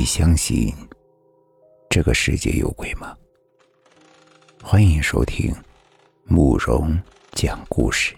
[0.00, 0.74] 你相信
[1.90, 3.14] 这个世界有鬼吗？
[4.62, 5.54] 欢迎收听
[6.24, 6.98] 慕容
[7.32, 8.16] 讲故事。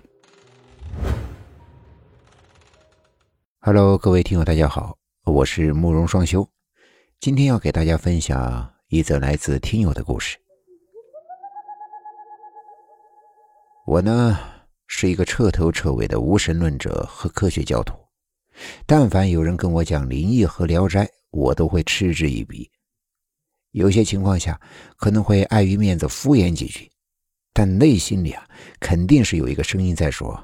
[3.58, 6.48] Hello，各位听友，大家好，我是慕容双修，
[7.18, 10.38] 今天要给大家分享一则来自听友的故事。
[13.88, 14.38] 我呢
[14.86, 17.96] 是一个彻头彻尾的无神论者和科学教徒，
[18.86, 21.10] 但凡有人跟我讲灵异和聊斋。
[21.32, 22.70] 我都会嗤之以鼻，
[23.72, 24.60] 有些情况下
[24.96, 26.90] 可能会碍于面子敷衍几句，
[27.54, 28.46] 但内心里啊
[28.78, 30.38] 肯定是有一个声音在说：“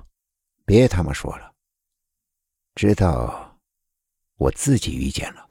[0.65, 1.53] 别他妈说了。”
[2.75, 3.59] 直到
[4.39, 5.47] 我自己遇见了。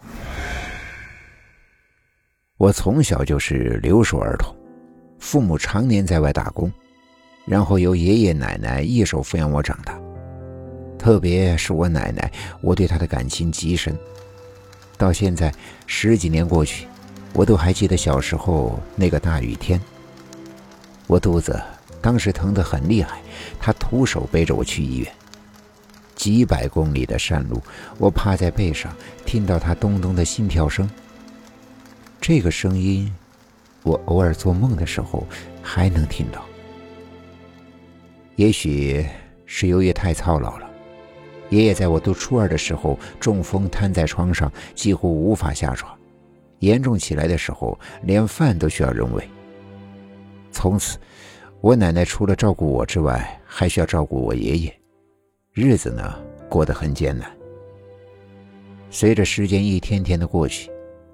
[2.58, 4.56] 我从小就是留守儿童，
[5.20, 6.72] 父母常年在外打工，
[7.46, 10.02] 然后由爷爷奶奶一手抚养我长大。
[10.98, 12.32] 特别是我奶奶，
[12.62, 13.96] 我对她的感情极深。
[14.98, 15.54] 到现在
[15.86, 16.88] 十几年过去，
[17.34, 19.80] 我都还记得小时候那个大雨天。
[21.06, 21.62] 我肚子
[22.02, 23.22] 当时疼得很厉害，
[23.60, 25.14] 他徒手背着我去医院。
[26.16, 27.62] 几百公里的山路，
[28.00, 28.92] 我趴在背上，
[29.24, 30.90] 听到他咚咚的心跳声。
[32.20, 33.14] 这个声音，
[33.84, 35.26] 我偶尔做梦的时候
[35.62, 36.44] 还能听到。
[38.36, 39.08] 也许
[39.46, 40.67] 是由于太操劳了。
[41.50, 45.98] 爷爷在我读初二的时候中风瘫在床上，几乎无法下床，
[46.60, 49.24] 严重起来的时候连饭都需要人喂。
[50.52, 50.98] 从此，
[51.62, 54.74] 我奶奶除了照顾我之外，还需要照顾我爷爷，
[55.54, 57.32] 日子呢过得很艰难。
[58.90, 60.70] 随着时间一天天的过去，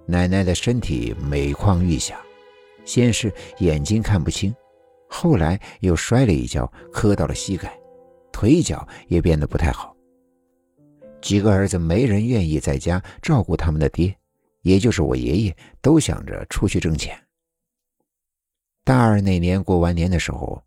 [0.05, 2.19] 奶奶的身体每况愈下，
[2.85, 4.53] 先是眼睛看不清，
[5.07, 7.71] 后来又摔了一跤，磕到了膝盖，
[8.31, 9.92] 腿脚也变得不太好。
[11.23, 14.13] 几个儿子没人愿意在家照顾他们的爹，
[14.61, 17.17] 也就是我爷爷，都想着出去挣钱。
[18.83, 20.61] 大二那年过完年的时候，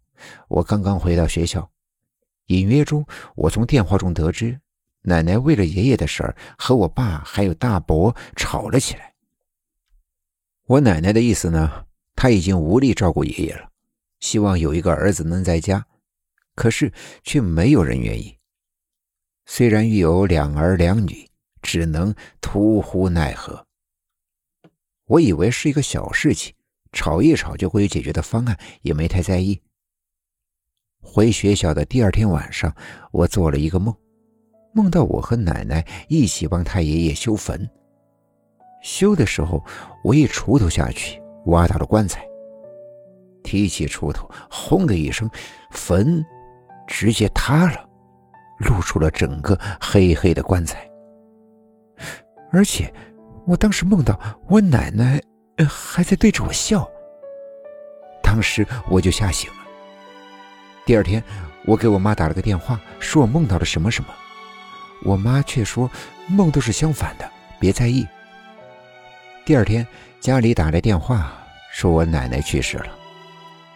[0.49, 1.71] 我刚刚回到学校，
[2.47, 4.59] 隐约中我从电话中得知，
[5.03, 9.13] 奶奶为了爷爷的事儿和我爸还有大伯吵了起来。
[10.65, 11.85] 我奶奶的意思呢，
[12.15, 13.69] 她已经无力照顾爷爷了，
[14.21, 15.87] 希望有一个儿子能在家，
[16.55, 16.91] 可是
[17.23, 18.35] 却没有人愿意。
[19.47, 21.27] 虽然育有两儿两女，
[21.63, 23.65] 只能徒呼奈何。
[25.07, 26.53] 我以为是一个小事情，
[26.93, 29.63] 吵一吵就会有解决的方案，也没太在意。
[31.01, 32.75] 回学校的第二天晚上，
[33.13, 33.95] 我做了一个梦，
[34.75, 37.71] 梦到我和奶奶一起帮太爷爷修坟。
[38.83, 39.65] 修的时候，
[40.03, 42.27] 我一锄头下去，挖到了棺材。
[43.45, 45.31] 提起锄头，轰的一声，
[45.71, 46.27] 坟
[46.89, 47.86] 直接塌了。
[48.59, 50.89] 露出了整个黑黑的棺材，
[52.53, 52.93] 而且
[53.47, 54.19] 我当时梦到
[54.49, 55.21] 我奶奶
[55.69, 56.89] 还在对着我笑，
[58.23, 59.57] 当时我就吓醒了。
[60.85, 61.23] 第二天，
[61.65, 64.09] 我给我妈打了个电话，说我梦到了什么什么，
[65.05, 65.91] 我妈却说
[66.29, 67.31] 梦都是相反的，
[67.61, 68.07] 别在意。
[69.45, 69.87] 第二天，
[70.19, 71.33] 家里打来电话，
[71.73, 72.89] 说我奶奶去世了，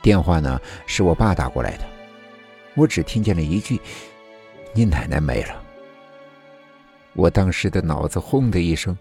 [0.01, 1.85] 电话呢是我爸打过来的，
[2.75, 3.81] 我只听见了一句。
[4.73, 5.63] 你奶奶没了，
[7.15, 8.97] 我当时的脑子轰的一声，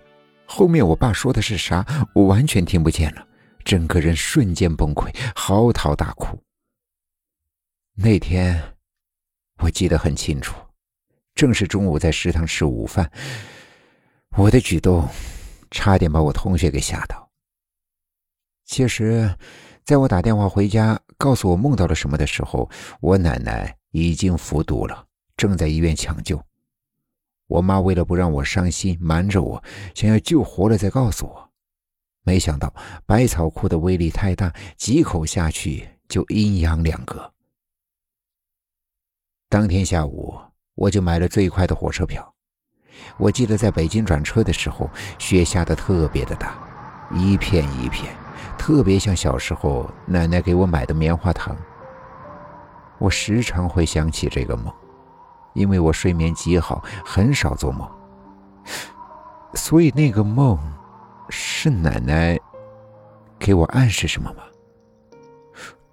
[0.46, 3.26] 后面我爸说的是啥，我完全听不见了，
[3.64, 6.42] 整个人瞬间崩溃，嚎啕大哭。
[7.96, 8.76] 那天
[9.62, 10.56] 我记得很清楚，
[11.36, 13.10] 正是中午在食堂吃午饭，
[14.38, 15.08] 我的举动
[15.70, 17.30] 差点把我同学给吓到。
[18.66, 19.36] 其实，
[19.86, 22.70] 在我打电话回家告诉我梦到了什么的时候，
[23.02, 25.06] 我奶奶已经服毒了。
[25.40, 26.44] 正在医院抢救，
[27.48, 29.64] 我妈为了不让我伤心，瞒着我，
[29.96, 31.50] 想要救活了再告诉我。
[32.24, 32.74] 没想到
[33.06, 37.32] 百草枯的威力太大，几口下去就阴阳两隔。
[39.48, 40.38] 当天下午，
[40.76, 42.36] 我就买了最快的火车票。
[43.18, 46.60] 我记得在北京转车的时候，雪下的特别的大，
[47.14, 48.14] 一片一片，
[48.58, 51.56] 特别像小时候奶奶给我买的棉花糖。
[52.98, 54.74] 我时常会想起这个梦。
[55.54, 57.90] 因为我睡眠极好，很少做梦，
[59.54, 60.58] 所以那个梦
[61.30, 62.40] 是奶奶
[63.38, 64.44] 给我暗示什么吗？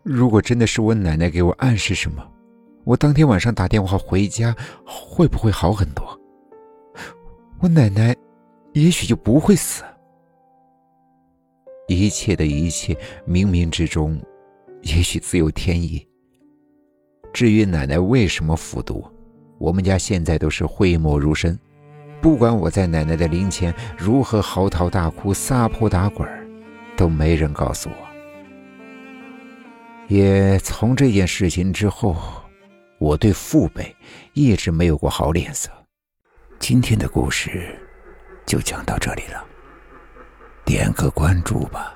[0.02, 2.24] 如果真的是我奶奶给我暗示什么，
[2.84, 4.54] 我当天晚上打电话回家
[4.84, 6.20] 会不会好很多？
[7.58, 8.14] 我奶奶
[8.72, 9.82] 也许就不会死。
[11.88, 12.94] 一切的一切，
[13.26, 14.20] 冥冥之中，
[14.82, 16.06] 也许自有天意。
[17.32, 19.04] 至于奶奶为什么服毒？
[19.58, 21.58] 我们家现在都是讳莫如深，
[22.20, 26.28] 不管我在奶奶的灵前如何嚎啕大哭、撒泼打滚
[26.96, 27.96] 都没人告诉我。
[30.08, 32.16] 也从这件事情之后，
[32.98, 33.94] 我对父辈
[34.34, 35.70] 一直没有过好脸色。
[36.58, 37.76] 今天的故事
[38.46, 39.44] 就讲到这里了，
[40.64, 41.94] 点个关注吧。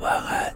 [0.00, 0.52] 晚安